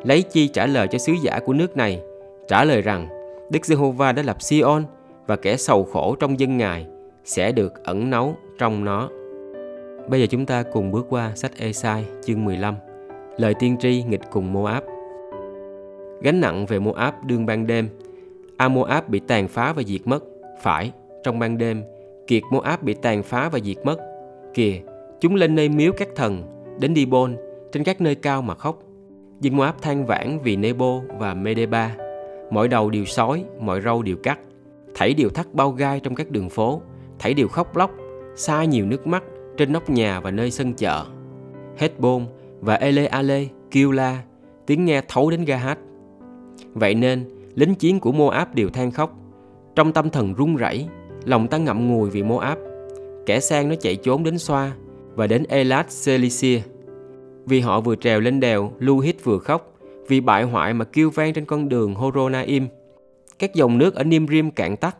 Lấy 0.05 0.23
chi 0.23 0.49
trả 0.49 0.67
lời 0.67 0.89
cho 0.89 0.99
sứ 0.99 1.12
giả 1.23 1.41
của 1.45 1.53
nước 1.53 1.77
này, 1.77 2.01
trả 2.49 2.65
lời 2.65 2.83
rằng 2.83 3.09
Đức 3.50 3.67
Giê-hô-va 3.67 4.12
đã 4.12 4.23
lập 4.23 4.43
Sion 4.43 4.85
và 5.26 5.37
kẻ 5.37 5.56
sầu 5.56 5.85
khổ 5.85 6.17
trong 6.20 6.41
dân 6.41 6.56
Ngài 6.56 6.87
sẽ 7.25 7.52
được 7.52 7.85
ẩn 7.85 8.11
náu 8.11 8.37
trong 8.58 8.85
nó. 8.85 9.08
Bây 10.08 10.20
giờ 10.20 10.27
chúng 10.31 10.46
ta 10.46 10.63
cùng 10.63 10.91
bước 10.91 11.06
qua 11.08 11.32
sách 11.34 11.53
Esai 11.58 12.05
chương 12.24 12.44
15, 12.44 12.74
lời 13.36 13.55
tiên 13.58 13.77
tri 13.81 14.03
nghịch 14.03 14.31
cùng 14.31 14.53
Moab. 14.53 14.82
Gánh 16.22 16.41
nặng 16.41 16.67
về 16.67 16.79
Moab 16.79 17.15
đương 17.27 17.46
ban 17.46 17.67
đêm 17.67 17.89
Amoab 18.56 19.08
bị 19.08 19.20
tàn 19.20 19.48
phá 19.48 19.72
và 19.72 19.82
diệt 19.82 20.01
mất. 20.05 20.24
Phải, 20.63 20.93
trong 21.24 21.39
ban 21.39 21.58
đêm, 21.58 21.82
kiệt 22.27 22.43
Moab 22.51 22.82
bị 22.82 22.94
tàn 22.94 23.22
phá 23.22 23.48
và 23.48 23.58
diệt 23.58 23.77
mất. 23.84 23.96
Kìa, 24.55 24.81
chúng 25.20 25.34
lên 25.34 25.55
nơi 25.55 25.69
miếu 25.69 25.93
các 25.96 26.08
thần, 26.17 26.43
đến 26.81 26.94
Dibon, 26.94 27.36
trên 27.72 27.84
các 27.84 28.01
nơi 28.01 28.15
cao 28.15 28.43
mà 28.43 28.55
khóc. 28.55 28.82
Dân 29.41 29.56
Moab 29.56 29.74
than 29.82 30.06
vãn 30.06 30.39
vì 30.43 30.56
Nebo 30.56 31.01
và 31.19 31.34
Medeba. 31.34 31.96
Mọi 32.51 32.69
đầu 32.69 32.91
đều 32.91 33.05
sói, 33.05 33.44
mọi 33.60 33.81
râu 33.81 34.03
đều 34.03 34.17
cắt. 34.17 34.39
Thảy 34.94 35.15
đều 35.15 35.29
thắt 35.29 35.55
bao 35.55 35.70
gai 35.70 36.01
trong 36.01 36.15
các 36.15 36.31
đường 36.31 36.51
phố, 36.51 36.82
thảy 37.19 37.34
đều 37.34 37.48
khóc 37.48 37.77
lóc, 37.77 37.91
xa 38.36 38.65
nhiều 38.65 38.86
nước 38.86 39.06
mắt 39.06 39.24
trên 39.56 39.72
nóc 39.72 39.91
nhà 39.91 40.20
và 40.20 40.31
nơi 40.31 40.51
sân 40.51 40.74
chợ. 40.74 41.05
Hết 41.77 42.01
bôn 42.01 42.27
và 42.60 42.74
Ele 42.74 43.06
Ale 43.06 43.44
kêu 43.70 43.93
la, 43.93 44.22
tiếng 44.67 44.84
nghe 44.84 45.03
thấu 45.08 45.31
đến 45.31 45.44
ga 45.44 45.56
hát. 45.56 45.79
Vậy 46.74 46.94
nên, 46.94 47.29
lính 47.55 47.74
chiến 47.74 48.01
của 48.01 48.13
Moab 48.13 48.55
đều 48.55 48.69
than 48.69 48.91
khóc. 48.91 49.17
Trong 49.74 49.93
tâm 49.93 50.10
thần 50.10 50.34
run 50.34 50.56
rẩy, 50.56 50.86
lòng 51.24 51.48
ta 51.48 51.58
ngậm 51.58 51.89
ngùi 51.89 52.10
vì 52.10 52.22
Moab. 52.22 52.58
Kẻ 53.27 53.41
sang 53.41 53.69
nó 53.69 53.74
chạy 53.74 53.96
trốn 53.96 54.24
đến 54.24 54.39
Xoa 54.39 54.72
và 55.15 55.27
đến 55.27 55.44
Elat 55.48 55.86
Celicia. 56.05 56.60
Vì 57.46 57.60
họ 57.60 57.81
vừa 57.81 57.96
trèo 57.96 58.20
lên 58.20 58.41
đèo, 58.41 58.72
Luhit 58.79 59.24
vừa 59.24 59.39
khóc, 59.39 59.74
vì 60.08 60.20
bại 60.20 60.43
hoại 60.43 60.75
mà 60.75 60.84
kêu 60.84 61.11
vang 61.11 61.32
trên 61.32 61.44
con 61.44 61.69
đường 61.69 61.94
Horonaim. 61.94 62.69
Các 63.39 63.55
dòng 63.55 63.79
nước 63.79 63.94
ở 63.94 64.05
Nimrim 64.05 64.51
cạn 64.51 64.77
tắt, 64.77 64.96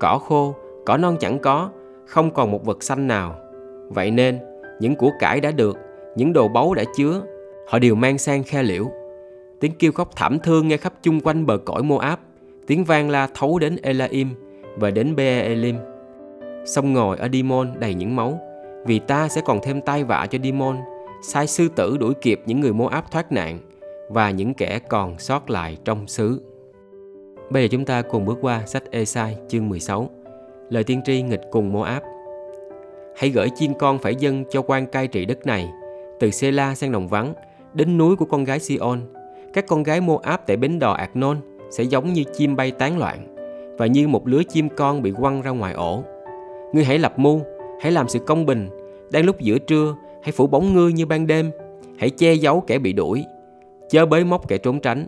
cỏ 0.00 0.18
khô, 0.18 0.54
cỏ 0.86 0.96
non 0.96 1.16
chẳng 1.20 1.38
có, 1.38 1.70
không 2.06 2.30
còn 2.30 2.50
một 2.50 2.64
vật 2.64 2.82
xanh 2.82 3.06
nào. 3.06 3.38
Vậy 3.88 4.10
nên, 4.10 4.38
những 4.80 4.96
của 4.96 5.10
cải 5.20 5.40
đã 5.40 5.50
được, 5.50 5.78
những 6.16 6.32
đồ 6.32 6.48
báu 6.48 6.74
đã 6.74 6.84
chứa, 6.96 7.22
họ 7.68 7.78
đều 7.78 7.94
mang 7.94 8.18
sang 8.18 8.42
khe 8.42 8.62
liễu. 8.62 8.90
Tiếng 9.60 9.72
kêu 9.78 9.92
khóc 9.92 10.10
thảm 10.16 10.38
thương 10.38 10.68
nghe 10.68 10.76
khắp 10.76 10.92
chung 11.02 11.20
quanh 11.20 11.46
bờ 11.46 11.58
cõi 11.58 11.82
Moab, 11.82 12.18
tiếng 12.66 12.84
vang 12.84 13.10
la 13.10 13.28
thấu 13.34 13.58
đến 13.58 13.76
Elaim 13.82 14.28
và 14.76 14.90
đến 14.90 15.16
Beelim. 15.16 15.76
Sông 16.64 16.92
ngồi 16.92 17.16
ở 17.16 17.28
Dimon 17.32 17.72
đầy 17.78 17.94
những 17.94 18.16
máu, 18.16 18.40
vì 18.86 18.98
ta 18.98 19.28
sẽ 19.28 19.40
còn 19.44 19.60
thêm 19.62 19.80
tai 19.80 20.04
vạ 20.04 20.26
cho 20.30 20.38
Dimon, 20.42 20.76
sai 21.22 21.46
sư 21.46 21.68
tử 21.76 21.96
đuổi 22.00 22.14
kịp 22.14 22.40
những 22.46 22.60
người 22.60 22.72
Moab 22.72 23.04
thoát 23.10 23.32
nạn 23.32 23.58
và 24.08 24.30
những 24.30 24.54
kẻ 24.54 24.78
còn 24.88 25.18
sót 25.18 25.50
lại 25.50 25.76
trong 25.84 26.06
xứ. 26.06 26.40
Bây 27.50 27.62
giờ 27.62 27.68
chúng 27.70 27.84
ta 27.84 28.02
cùng 28.02 28.24
bước 28.24 28.38
qua 28.40 28.62
sách 28.66 28.90
Esai 28.90 29.36
chương 29.48 29.68
16, 29.68 30.10
lời 30.70 30.84
tiên 30.84 31.00
tri 31.04 31.22
nghịch 31.22 31.42
cùng 31.50 31.72
Moab. 31.72 32.02
Hãy 33.16 33.30
gửi 33.30 33.48
chiên 33.56 33.74
con 33.78 33.98
phải 33.98 34.14
dân 34.14 34.44
cho 34.50 34.62
quan 34.62 34.86
cai 34.86 35.08
trị 35.08 35.24
đất 35.24 35.46
này, 35.46 35.70
từ 36.20 36.30
Sela 36.30 36.74
sang 36.74 36.92
đồng 36.92 37.08
vắng, 37.08 37.34
đến 37.74 37.98
núi 37.98 38.16
của 38.16 38.24
con 38.24 38.44
gái 38.44 38.58
Sion. 38.58 39.00
Các 39.52 39.66
con 39.66 39.82
gái 39.82 40.00
Moab 40.00 40.40
tại 40.46 40.56
bến 40.56 40.78
đò 40.78 40.92
Arnon 40.92 41.40
sẽ 41.70 41.84
giống 41.84 42.12
như 42.12 42.24
chim 42.36 42.56
bay 42.56 42.70
tán 42.70 42.98
loạn 42.98 43.36
và 43.78 43.86
như 43.86 44.08
một 44.08 44.28
lứa 44.28 44.42
chim 44.48 44.68
con 44.76 45.02
bị 45.02 45.12
quăng 45.12 45.42
ra 45.42 45.50
ngoài 45.50 45.74
ổ. 45.74 46.02
Ngươi 46.72 46.84
hãy 46.84 46.98
lập 46.98 47.18
mưu, 47.18 47.40
hãy 47.80 47.92
làm 47.92 48.08
sự 48.08 48.18
công 48.18 48.46
bình. 48.46 48.68
Đang 49.10 49.24
lúc 49.24 49.40
giữa 49.40 49.58
trưa, 49.58 49.94
hãy 50.22 50.32
phủ 50.32 50.46
bóng 50.46 50.74
ngươi 50.74 50.92
như 50.92 51.06
ban 51.06 51.26
đêm. 51.26 51.50
Hãy 51.98 52.10
che 52.10 52.34
giấu 52.34 52.60
kẻ 52.60 52.78
bị 52.78 52.92
đuổi, 52.92 53.24
chớ 53.90 54.06
bới 54.06 54.24
móc 54.24 54.48
kẻ 54.48 54.58
trốn 54.58 54.80
tránh. 54.80 55.06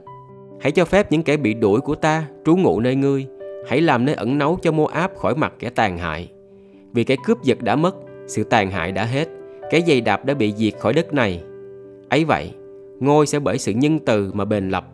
Hãy 0.60 0.72
cho 0.72 0.84
phép 0.84 1.12
những 1.12 1.22
kẻ 1.22 1.36
bị 1.36 1.54
đuổi 1.54 1.80
của 1.80 1.94
ta 1.94 2.26
trú 2.44 2.56
ngụ 2.56 2.80
nơi 2.80 2.94
ngươi. 2.94 3.26
Hãy 3.68 3.80
làm 3.80 4.04
nơi 4.04 4.14
ẩn 4.14 4.38
náu 4.38 4.58
cho 4.62 4.72
Moab 4.72 5.10
khỏi 5.16 5.34
mặt 5.34 5.52
kẻ 5.58 5.70
tàn 5.70 5.98
hại. 5.98 6.30
Vì 6.92 7.04
cái 7.04 7.16
cướp 7.24 7.42
giật 7.42 7.62
đã 7.62 7.76
mất, 7.76 7.96
sự 8.26 8.44
tàn 8.44 8.70
hại 8.70 8.92
đã 8.92 9.04
hết, 9.04 9.28
cái 9.70 9.82
dây 9.82 10.00
đạp 10.00 10.24
đã 10.24 10.34
bị 10.34 10.54
diệt 10.56 10.74
khỏi 10.78 10.92
đất 10.92 11.14
này. 11.14 11.42
Ấy 12.08 12.24
vậy, 12.24 12.54
ngôi 13.00 13.26
sẽ 13.26 13.38
bởi 13.38 13.58
sự 13.58 13.72
nhân 13.72 13.98
từ 13.98 14.30
mà 14.34 14.44
bền 14.44 14.68
lập. 14.68 14.86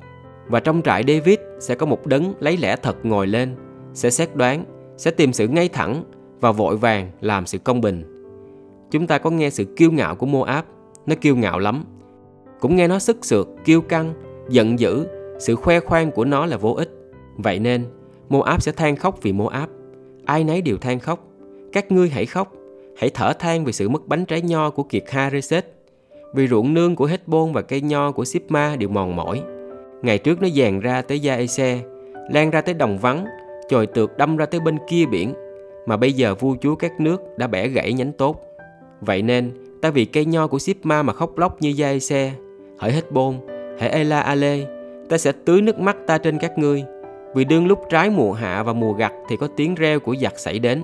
Và 0.46 0.60
trong 0.60 0.82
trại 0.82 1.04
David 1.08 1.38
sẽ 1.60 1.74
có 1.74 1.86
một 1.86 2.06
đấng 2.06 2.34
lấy 2.40 2.56
lẽ 2.56 2.76
thật 2.76 2.96
ngồi 3.02 3.26
lên, 3.26 3.54
sẽ 3.92 4.10
xét 4.10 4.36
đoán, 4.36 4.64
sẽ 4.96 5.10
tìm 5.10 5.32
sự 5.32 5.48
ngay 5.48 5.68
thẳng 5.68 6.04
và 6.40 6.52
vội 6.52 6.76
vàng 6.76 7.10
làm 7.20 7.46
sự 7.46 7.58
công 7.58 7.80
bình. 7.80 8.04
Chúng 8.90 9.06
ta 9.06 9.18
có 9.18 9.30
nghe 9.30 9.50
sự 9.50 9.64
kiêu 9.76 9.90
ngạo 9.90 10.14
của 10.14 10.26
Moab, 10.26 10.64
nó 11.06 11.14
kiêu 11.20 11.36
ngạo 11.36 11.58
lắm. 11.58 11.84
Cũng 12.60 12.76
nghe 12.76 12.88
nó 12.88 12.98
sức 12.98 13.24
sượt, 13.24 13.46
kiêu 13.64 13.80
căng, 13.80 14.12
giận 14.48 14.78
dữ, 14.78 15.06
sự 15.38 15.54
khoe 15.54 15.80
khoang 15.80 16.10
của 16.10 16.24
nó 16.24 16.46
là 16.46 16.56
vô 16.56 16.72
ích. 16.72 16.90
Vậy 17.36 17.58
nên, 17.58 17.84
Moab 18.28 18.60
sẽ 18.60 18.72
than 18.72 18.96
khóc 18.96 19.18
vì 19.22 19.32
Moab. 19.32 19.68
Ai 20.24 20.44
nấy 20.44 20.62
đều 20.62 20.76
than 20.76 21.00
khóc. 21.00 21.26
Các 21.72 21.92
ngươi 21.92 22.08
hãy 22.08 22.26
khóc, 22.26 22.52
hãy 22.96 23.10
thở 23.10 23.32
than 23.32 23.64
vì 23.64 23.72
sự 23.72 23.88
mất 23.88 24.06
bánh 24.06 24.24
trái 24.24 24.40
nho 24.40 24.70
của 24.70 24.82
kiệt 24.82 25.04
Hareset. 25.10 25.66
Vì 26.34 26.48
ruộng 26.48 26.74
nương 26.74 26.96
của 26.96 27.08
Hezbon 27.08 27.52
và 27.52 27.62
cây 27.62 27.80
nho 27.80 28.12
của 28.12 28.24
Sipma 28.24 28.76
đều 28.76 28.88
mòn 28.88 29.16
mỏi. 29.16 29.42
Ngày 30.02 30.18
trước 30.18 30.42
nó 30.42 30.48
dàn 30.56 30.80
ra 30.80 31.02
tới 31.02 31.20
Gia-ese, 31.20 31.78
lan 32.30 32.50
ra 32.50 32.60
tới 32.60 32.74
đồng 32.74 32.98
vắng, 32.98 33.24
chồi 33.68 33.86
tược 33.86 34.16
đâm 34.16 34.36
ra 34.36 34.46
tới 34.46 34.60
bên 34.60 34.78
kia 34.88 35.06
biển, 35.06 35.34
mà 35.86 35.96
bây 35.96 36.12
giờ 36.12 36.34
vua 36.34 36.56
chúa 36.60 36.74
các 36.74 37.00
nước 37.00 37.20
đã 37.38 37.46
bẻ 37.46 37.68
gãy 37.68 37.92
nhánh 37.92 38.12
tốt. 38.12 38.40
Vậy 39.00 39.22
nên, 39.22 39.50
ta 39.82 39.90
vì 39.90 40.04
cây 40.04 40.24
nho 40.24 40.46
của 40.46 40.58
Sipma 40.58 41.02
mà 41.02 41.12
khóc 41.12 41.38
lóc 41.38 41.62
như 41.62 41.68
Gia-ese, 41.76 42.30
hỡi 42.84 42.92
Hezbon, 42.92 43.34
hãy 43.78 43.90
Ela 43.90 44.20
Ale, 44.20 44.58
ta 45.08 45.18
sẽ 45.18 45.32
tưới 45.44 45.62
nước 45.62 45.78
mắt 45.78 45.96
ta 46.06 46.18
trên 46.18 46.38
các 46.38 46.58
ngươi, 46.58 46.84
vì 47.34 47.44
đương 47.44 47.66
lúc 47.66 47.78
trái 47.90 48.10
mùa 48.10 48.32
hạ 48.32 48.62
và 48.62 48.72
mùa 48.72 48.92
gặt 48.92 49.12
thì 49.28 49.36
có 49.36 49.48
tiếng 49.56 49.74
reo 49.74 50.00
của 50.00 50.14
giặc 50.16 50.38
xảy 50.38 50.58
đến. 50.58 50.82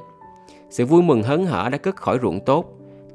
Sự 0.70 0.84
vui 0.84 1.02
mừng 1.02 1.22
hớn 1.22 1.46
hở 1.46 1.68
đã 1.72 1.78
cất 1.78 1.96
khỏi 1.96 2.18
ruộng 2.22 2.40
tốt, 2.40 2.64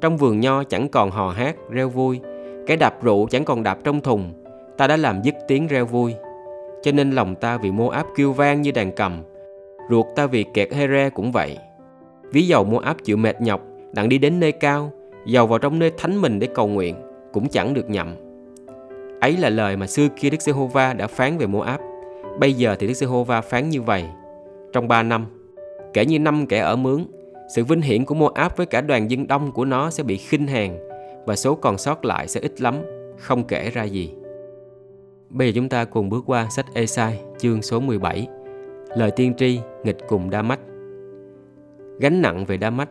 trong 0.00 0.16
vườn 0.16 0.40
nho 0.40 0.64
chẳng 0.64 0.88
còn 0.88 1.10
hò 1.10 1.30
hát, 1.30 1.56
reo 1.70 1.88
vui, 1.88 2.20
cái 2.66 2.76
đạp 2.76 3.02
rượu 3.02 3.26
chẳng 3.30 3.44
còn 3.44 3.62
đạp 3.62 3.78
trong 3.84 4.00
thùng, 4.00 4.32
ta 4.76 4.86
đã 4.86 4.96
làm 4.96 5.22
dứt 5.22 5.34
tiếng 5.48 5.66
reo 5.66 5.86
vui. 5.86 6.14
Cho 6.82 6.92
nên 6.92 7.10
lòng 7.10 7.34
ta 7.34 7.56
vì 7.56 7.70
Moab 7.70 8.06
kêu 8.16 8.32
vang 8.32 8.62
như 8.62 8.70
đàn 8.70 8.92
cầm, 8.92 9.22
ruột 9.90 10.06
ta 10.16 10.26
vì 10.26 10.44
kẹt 10.54 10.72
Here 10.72 11.10
cũng 11.10 11.32
vậy. 11.32 11.58
Ví 12.32 12.46
dầu 12.46 12.64
Moab 12.64 12.96
chịu 13.04 13.16
mệt 13.16 13.40
nhọc, 13.40 13.60
đặng 13.92 14.08
đi 14.08 14.18
đến 14.18 14.40
nơi 14.40 14.52
cao, 14.52 14.90
dầu 15.26 15.46
vào 15.46 15.58
trong 15.58 15.78
nơi 15.78 15.92
thánh 15.98 16.16
mình 16.16 16.38
để 16.38 16.48
cầu 16.54 16.66
nguyện, 16.66 16.96
cũng 17.32 17.48
chẳng 17.48 17.74
được 17.74 17.90
nhậm. 17.90 18.25
Ấy 19.26 19.36
là 19.36 19.50
lời 19.50 19.76
mà 19.76 19.86
xưa 19.86 20.08
kia 20.16 20.30
Đức 20.30 20.42
Giê-hô-va 20.42 20.92
đã 20.92 21.06
phán 21.06 21.38
về 21.38 21.46
Moab. 21.46 21.80
Bây 22.38 22.52
giờ 22.52 22.76
thì 22.78 22.86
Đức 22.86 22.94
Giê-hô-va 22.94 23.40
phán 23.40 23.68
như 23.68 23.82
vậy. 23.82 24.04
Trong 24.72 24.88
ba 24.88 25.02
năm, 25.02 25.26
kể 25.92 26.06
như 26.06 26.18
năm 26.18 26.46
kẻ 26.46 26.58
ở 26.58 26.76
mướn, 26.76 27.04
sự 27.54 27.64
vinh 27.64 27.80
hiển 27.80 28.04
của 28.04 28.14
Moab 28.14 28.52
với 28.56 28.66
cả 28.66 28.80
đoàn 28.80 29.10
dân 29.10 29.26
đông 29.26 29.52
của 29.52 29.64
nó 29.64 29.90
sẽ 29.90 30.02
bị 30.02 30.16
khinh 30.16 30.46
hàng 30.46 30.78
và 31.26 31.36
số 31.36 31.54
còn 31.54 31.78
sót 31.78 32.04
lại 32.04 32.28
sẽ 32.28 32.40
ít 32.40 32.60
lắm, 32.60 32.74
không 33.18 33.44
kể 33.44 33.70
ra 33.70 33.82
gì. 33.82 34.14
Bây 35.30 35.48
giờ 35.48 35.52
chúng 35.54 35.68
ta 35.68 35.84
cùng 35.84 36.08
bước 36.08 36.24
qua 36.26 36.48
sách 36.50 36.66
Esai 36.74 37.20
chương 37.38 37.62
số 37.62 37.80
17 37.80 38.28
Lời 38.96 39.10
tiên 39.10 39.34
tri 39.36 39.60
nghịch 39.84 39.98
cùng 40.08 40.30
Đa 40.30 40.42
Mách 40.42 40.60
Gánh 42.00 42.22
nặng 42.22 42.44
về 42.44 42.56
Đa 42.56 42.70
Mách 42.70 42.90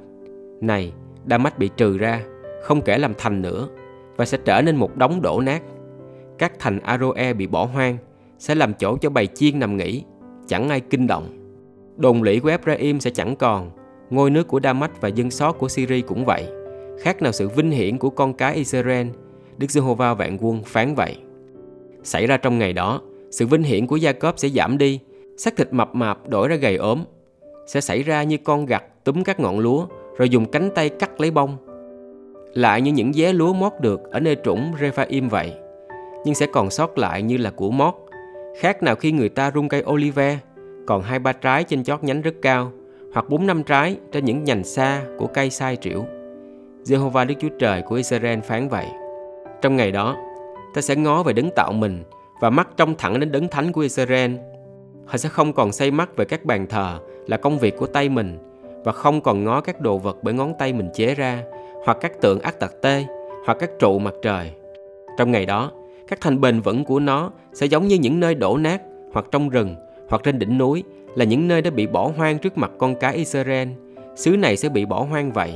Này, 0.62 0.94
Đa 1.26 1.38
Mách 1.38 1.60
bị 1.60 1.70
trừ 1.78 1.98
ra, 1.98 2.22
không 2.64 2.82
kể 2.82 2.98
làm 2.98 3.14
thành 3.18 3.42
nữa 3.42 3.68
và 4.16 4.26
sẽ 4.26 4.38
trở 4.46 4.62
nên 4.62 4.76
một 4.76 4.96
đống 4.96 5.22
đổ 5.22 5.42
nát. 5.42 5.62
Các 6.38 6.60
thành 6.60 6.80
Aroe 6.80 7.34
bị 7.34 7.48
bỏ 7.48 7.66
hoang 7.66 7.98
sẽ 8.40 8.56
làm 8.56 8.74
chỗ 8.74 8.98
cho 8.98 9.10
bầy 9.10 9.28
chiên 9.28 9.60
nằm 9.60 9.78
nghỉ, 9.78 10.04
chẳng 10.48 10.70
ai 10.70 10.80
kinh 10.82 11.08
động. 11.08 11.30
Đồn 11.98 12.24
lũy 12.24 12.40
của 12.40 12.50
Ephraim 12.50 13.00
sẽ 13.00 13.12
chẳng 13.12 13.36
còn, 13.36 13.72
ngôi 14.10 14.30
nước 14.30 14.48
của 14.48 14.60
Đa-mách 14.60 15.02
và 15.02 15.10
dân 15.10 15.32
sót 15.32 15.52
của 15.52 15.68
Syria 15.68 16.02
cũng 16.02 16.26
vậy. 16.26 16.48
Khác 17.00 17.22
nào 17.22 17.32
sự 17.32 17.50
vinh 17.50 17.72
hiển 17.72 17.98
của 17.98 18.10
con 18.10 18.34
cái 18.34 18.56
Israel, 18.56 19.08
Đức 19.58 19.72
Giê-hô-va 19.72 20.14
vạn 20.14 20.38
quân 20.42 20.64
phán 20.66 20.96
vậy. 20.96 21.18
Xảy 22.04 22.28
ra 22.28 22.38
trong 22.38 22.60
ngày 22.60 22.74
đó, 22.74 23.02
sự 23.32 23.48
vinh 23.48 23.64
hiển 23.64 23.88
của 23.88 23.96
Gia-cốp 23.96 24.40
sẽ 24.40 24.50
giảm 24.50 24.78
đi, 24.78 25.00
xác 25.38 25.56
thịt 25.56 25.74
mập 25.74 25.96
mạp 25.96 26.30
đổi 26.30 26.48
ra 26.48 26.56
gầy 26.56 26.76
ốm. 26.76 27.04
Sẽ 27.68 27.82
xảy 27.82 28.04
ra 28.04 28.24
như 28.24 28.38
con 28.38 28.66
gặt 28.66 28.84
túm 29.04 29.24
các 29.24 29.40
ngọn 29.40 29.60
lúa, 29.60 29.86
rồi 30.18 30.30
dùng 30.30 30.46
cánh 30.46 30.70
tay 30.76 30.90
cắt 30.90 31.22
lấy 31.22 31.32
bông. 31.32 31.58
Lại 32.54 32.82
như 32.82 32.92
những 32.92 33.12
vé 33.16 33.34
lúa 33.34 33.54
mót 33.54 33.74
được 33.82 34.12
ở 34.12 34.20
nơi 34.20 34.38
trũng 34.44 34.74
Rephaim 34.82 35.30
vậy. 35.30 35.54
Nhưng 36.26 36.36
sẽ 36.36 36.46
còn 36.46 36.70
sót 36.70 36.98
lại 36.98 37.22
như 37.22 37.38
là 37.38 37.52
của 37.52 37.72
mót. 37.72 37.94
Khác 38.60 38.84
nào 38.84 38.96
khi 38.96 39.12
người 39.12 39.30
ta 39.30 39.52
rung 39.56 39.70
cây 39.70 39.84
olive, 39.92 40.38
còn 40.88 41.02
hai 41.02 41.20
ba 41.20 41.34
trái 41.34 41.64
trên 41.64 41.84
chót 41.84 42.04
nhánh 42.04 42.22
rất 42.22 42.36
cao, 42.42 42.72
hoặc 43.14 43.30
bốn 43.30 43.48
năm 43.48 43.64
trái 43.64 43.98
trên 44.12 44.26
những 44.26 44.44
nhành 44.44 44.64
xa 44.64 45.02
của 45.18 45.28
cây 45.28 45.50
sai 45.50 45.76
triểu. 45.76 46.06
Jehovah 46.86 47.28
Đức 47.28 47.36
Chúa 47.40 47.50
Trời 47.60 47.82
của 47.82 47.96
Israel 47.96 48.40
phán 48.40 48.68
vậy. 48.68 48.86
Trong 49.62 49.76
ngày 49.76 49.92
đó, 49.92 50.18
ta 50.74 50.82
sẽ 50.82 50.96
ngó 50.96 51.24
về 51.24 51.34
đấng 51.34 51.50
tạo 51.56 51.72
mình 51.72 52.04
và 52.42 52.50
mắt 52.50 52.68
trông 52.78 52.96
thẳng 52.96 53.20
đến 53.20 53.32
đấng 53.32 53.48
thánh 53.48 53.72
của 53.72 53.82
Israel. 53.82 54.32
Họ 55.06 55.18
sẽ 55.18 55.30
không 55.30 55.54
còn 55.54 55.72
say 55.72 55.92
mắt 55.92 56.18
về 56.18 56.26
các 56.26 56.46
bàn 56.46 56.68
thờ 56.68 57.00
là 57.28 57.38
công 57.38 57.60
việc 57.60 57.78
của 57.78 57.88
tay 57.88 58.10
mình 58.10 58.38
và 58.84 58.92
không 58.92 59.22
còn 59.22 59.44
ngó 59.44 59.62
các 59.62 59.82
đồ 59.82 59.98
vật 59.98 60.18
bởi 60.22 60.34
ngón 60.34 60.54
tay 60.60 60.74
mình 60.74 60.90
chế 60.94 61.16
ra 61.16 61.44
hoặc 61.86 61.98
các 62.02 62.22
tượng 62.22 62.40
ác 62.40 62.60
tặc 62.60 62.72
tê 62.82 63.06
hoặc 63.46 63.58
các 63.60 63.70
trụ 63.80 64.00
mặt 64.00 64.14
trời. 64.22 64.52
Trong 65.18 65.32
ngày 65.32 65.46
đó, 65.46 65.72
các 66.08 66.22
thành 66.22 66.42
bền 66.42 66.60
vững 66.60 66.86
của 66.86 67.00
nó 67.00 67.32
sẽ 67.54 67.66
giống 67.66 67.88
như 67.88 67.96
những 67.96 68.20
nơi 68.20 68.36
đổ 68.36 68.58
nát 68.58 68.82
hoặc 69.14 69.26
trong 69.32 69.50
rừng 69.50 69.76
hoặc 70.10 70.22
trên 70.24 70.40
đỉnh 70.40 70.58
núi 70.58 70.84
là 71.16 71.26
những 71.26 71.48
nơi 71.48 71.62
đã 71.62 71.72
bị 71.72 71.88
bỏ 71.88 72.12
hoang 72.18 72.38
trước 72.38 72.58
mặt 72.58 72.72
con 72.78 72.96
cái 72.96 73.16
Israel. 73.16 73.68
Xứ 74.16 74.38
này 74.38 74.58
sẽ 74.58 74.70
bị 74.70 74.86
bỏ 74.86 75.04
hoang 75.04 75.32
vậy. 75.32 75.54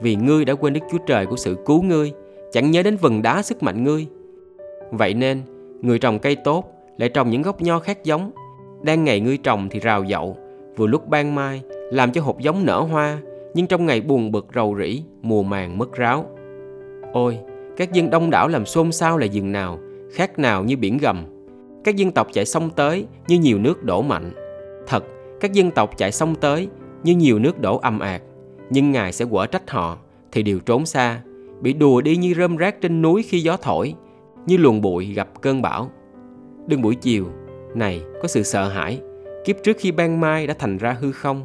Vì 0.00 0.16
ngươi 0.16 0.44
đã 0.44 0.54
quên 0.54 0.72
Đức 0.72 0.80
Chúa 0.90 0.98
Trời 1.06 1.26
của 1.26 1.36
sự 1.36 1.56
cứu 1.66 1.82
ngươi, 1.82 2.12
chẳng 2.52 2.70
nhớ 2.70 2.82
đến 2.82 2.96
vần 2.96 3.22
đá 3.22 3.42
sức 3.42 3.62
mạnh 3.62 3.84
ngươi. 3.84 4.06
Vậy 4.90 5.14
nên, 5.14 5.42
người 5.80 5.98
trồng 5.98 6.18
cây 6.18 6.36
tốt 6.36 6.72
lại 6.98 7.08
trồng 7.08 7.30
những 7.30 7.42
gốc 7.42 7.62
nho 7.62 7.78
khác 7.78 8.04
giống. 8.04 8.30
Đang 8.82 9.04
ngày 9.04 9.20
ngươi 9.20 9.36
trồng 9.36 9.68
thì 9.68 9.80
rào 9.80 10.04
dậu, 10.04 10.36
vừa 10.76 10.86
lúc 10.86 11.08
ban 11.08 11.34
mai, 11.34 11.62
làm 11.92 12.12
cho 12.12 12.22
hộp 12.22 12.38
giống 12.38 12.64
nở 12.64 12.80
hoa, 12.80 13.18
nhưng 13.54 13.66
trong 13.66 13.86
ngày 13.86 14.00
buồn 14.00 14.32
bực 14.32 14.46
rầu 14.54 14.76
rĩ, 14.78 15.02
mùa 15.22 15.42
màng 15.42 15.78
mất 15.78 15.92
ráo. 15.92 16.26
Ôi, 17.12 17.38
các 17.78 17.92
dân 17.92 18.10
đông 18.10 18.30
đảo 18.30 18.48
làm 18.48 18.66
xôn 18.66 18.92
xao 18.92 19.18
là 19.18 19.26
dừng 19.26 19.52
nào, 19.52 19.78
khác 20.12 20.38
nào 20.38 20.64
như 20.64 20.76
biển 20.76 20.98
gầm. 20.98 21.24
Các 21.84 21.96
dân 21.96 22.10
tộc 22.10 22.28
chạy 22.32 22.46
sông 22.46 22.70
tới 22.70 23.06
như 23.28 23.38
nhiều 23.38 23.58
nước 23.58 23.84
đổ 23.84 24.02
mạnh. 24.02 24.32
Thật, 24.86 25.04
các 25.40 25.52
dân 25.52 25.70
tộc 25.70 25.98
chạy 25.98 26.12
sông 26.12 26.34
tới 26.34 26.68
như 27.02 27.16
nhiều 27.16 27.38
nước 27.38 27.60
đổ 27.60 27.78
âm 27.78 27.98
ạt. 27.98 28.22
Nhưng 28.70 28.92
Ngài 28.92 29.12
sẽ 29.12 29.24
quở 29.24 29.46
trách 29.46 29.70
họ, 29.70 29.98
thì 30.32 30.42
đều 30.42 30.58
trốn 30.58 30.86
xa, 30.86 31.20
bị 31.60 31.72
đùa 31.72 32.00
đi 32.00 32.16
như 32.16 32.34
rơm 32.34 32.56
rác 32.56 32.80
trên 32.80 33.02
núi 33.02 33.22
khi 33.22 33.40
gió 33.40 33.56
thổi, 33.56 33.94
như 34.46 34.56
luồng 34.56 34.80
bụi 34.80 35.12
gặp 35.12 35.28
cơn 35.40 35.62
bão. 35.62 35.90
Đừng 36.66 36.82
buổi 36.82 36.94
chiều, 36.94 37.26
này 37.74 38.02
có 38.22 38.28
sự 38.28 38.42
sợ 38.42 38.68
hãi, 38.68 39.00
kiếp 39.44 39.56
trước 39.62 39.76
khi 39.78 39.92
ban 39.92 40.20
mai 40.20 40.46
đã 40.46 40.54
thành 40.58 40.78
ra 40.78 40.96
hư 41.00 41.12
không. 41.12 41.44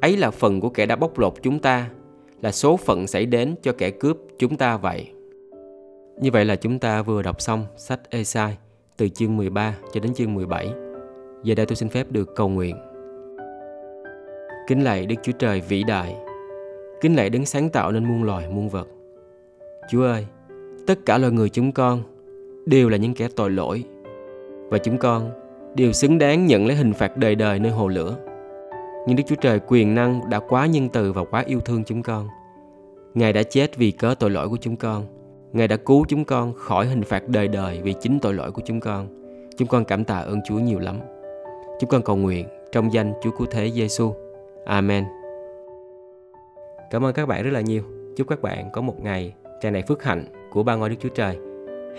Ấy 0.00 0.16
là 0.16 0.30
phần 0.30 0.60
của 0.60 0.68
kẻ 0.68 0.86
đã 0.86 0.96
bóc 0.96 1.18
lột 1.18 1.34
chúng 1.42 1.58
ta, 1.58 1.90
là 2.42 2.52
số 2.52 2.76
phận 2.76 3.06
xảy 3.06 3.26
đến 3.26 3.54
cho 3.62 3.72
kẻ 3.72 3.90
cướp 3.90 4.16
chúng 4.38 4.56
ta 4.56 4.76
vậy. 4.76 5.12
Như 6.20 6.30
vậy 6.30 6.44
là 6.44 6.56
chúng 6.56 6.78
ta 6.78 7.02
vừa 7.02 7.22
đọc 7.22 7.40
xong 7.40 7.66
sách 7.76 8.00
Esai 8.10 8.56
từ 8.96 9.08
chương 9.08 9.36
13 9.36 9.74
cho 9.92 10.00
đến 10.00 10.14
chương 10.14 10.34
17. 10.34 10.68
Giờ 11.42 11.54
đây 11.54 11.66
tôi 11.66 11.76
xin 11.76 11.88
phép 11.88 12.06
được 12.10 12.36
cầu 12.36 12.48
nguyện. 12.48 12.76
Kính 14.66 14.84
lạy 14.84 15.06
Đức 15.06 15.14
Chúa 15.22 15.32
Trời 15.32 15.60
vĩ 15.60 15.84
đại, 15.84 16.16
kính 17.00 17.16
lạy 17.16 17.30
đấng 17.30 17.46
sáng 17.46 17.70
tạo 17.70 17.92
nên 17.92 18.04
muôn 18.04 18.22
loài 18.22 18.48
muôn 18.48 18.68
vật. 18.68 18.88
Chúa 19.90 20.02
ơi, 20.02 20.26
tất 20.86 20.98
cả 21.06 21.18
loài 21.18 21.32
người 21.32 21.48
chúng 21.48 21.72
con 21.72 22.02
đều 22.66 22.88
là 22.88 22.96
những 22.96 23.14
kẻ 23.14 23.28
tội 23.36 23.50
lỗi 23.50 23.84
và 24.68 24.78
chúng 24.78 24.98
con 24.98 25.30
đều 25.74 25.92
xứng 25.92 26.18
đáng 26.18 26.46
nhận 26.46 26.66
lấy 26.66 26.76
hình 26.76 26.92
phạt 26.92 27.16
đời 27.16 27.34
đời 27.34 27.58
nơi 27.58 27.72
hồ 27.72 27.88
lửa. 27.88 28.16
Nhưng 29.06 29.16
Đức 29.16 29.24
Chúa 29.26 29.36
Trời 29.36 29.60
quyền 29.66 29.94
năng 29.94 30.30
đã 30.30 30.38
quá 30.38 30.66
nhân 30.66 30.88
từ 30.88 31.12
và 31.12 31.24
quá 31.24 31.44
yêu 31.46 31.60
thương 31.60 31.84
chúng 31.84 32.02
con. 32.02 32.28
Ngài 33.14 33.32
đã 33.32 33.42
chết 33.42 33.76
vì 33.76 33.90
cớ 33.90 34.14
tội 34.18 34.30
lỗi 34.30 34.48
của 34.48 34.58
chúng 34.60 34.76
con 34.76 35.17
Ngài 35.52 35.68
đã 35.68 35.76
cứu 35.76 36.04
chúng 36.08 36.24
con 36.24 36.54
khỏi 36.54 36.86
hình 36.86 37.02
phạt 37.02 37.28
đời 37.28 37.48
đời 37.48 37.80
vì 37.82 37.94
chính 38.00 38.18
tội 38.22 38.34
lỗi 38.34 38.52
của 38.52 38.62
chúng 38.64 38.80
con. 38.80 39.08
Chúng 39.56 39.68
con 39.68 39.84
cảm 39.84 40.04
tạ 40.04 40.18
ơn 40.18 40.40
Chúa 40.48 40.58
nhiều 40.58 40.78
lắm. 40.78 41.00
Chúng 41.80 41.90
con 41.90 42.02
cầu 42.02 42.16
nguyện 42.16 42.46
trong 42.72 42.92
danh 42.92 43.12
Chúa 43.22 43.30
Cứu 43.30 43.46
Thế 43.50 43.70
Giêsu. 43.70 44.14
Amen. 44.64 45.04
Cảm 46.90 47.04
ơn 47.04 47.12
các 47.12 47.26
bạn 47.26 47.42
rất 47.42 47.50
là 47.50 47.60
nhiều. 47.60 47.82
Chúc 48.16 48.28
các 48.28 48.42
bạn 48.42 48.70
có 48.72 48.80
một 48.80 49.00
ngày 49.00 49.34
tràn 49.60 49.72
đầy 49.72 49.82
phước 49.82 50.02
hạnh 50.02 50.24
của 50.50 50.62
ba 50.62 50.74
ngôi 50.74 50.88
Đức 50.88 50.96
Chúa 51.00 51.08
Trời. 51.08 51.38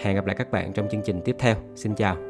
Hẹn 0.01 0.15
gặp 0.15 0.25
lại 0.25 0.35
các 0.35 0.51
bạn 0.51 0.73
trong 0.73 0.87
chương 0.89 1.01
trình 1.05 1.21
tiếp 1.25 1.35
theo. 1.39 1.55
Xin 1.75 1.95
chào. 1.95 2.28